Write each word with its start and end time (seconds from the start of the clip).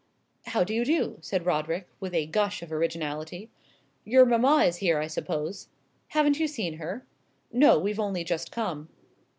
"How 0.47 0.63
do 0.63 0.73
you 0.73 0.83
do?" 0.83 1.19
said 1.21 1.45
Roderick, 1.45 1.87
with 1.99 2.15
a 2.15 2.25
gush 2.25 2.63
of 2.63 2.71
originality. 2.71 3.51
"Your 4.03 4.25
mamma 4.25 4.63
is 4.65 4.77
here, 4.77 4.97
I 4.97 5.05
suppose." 5.05 5.67
"Haven't 6.07 6.39
you 6.39 6.47
seen 6.47 6.77
her?" 6.77 7.05
"No; 7.53 7.77
we've 7.77 7.99
only 7.99 8.23
just 8.23 8.51
come." 8.51 8.89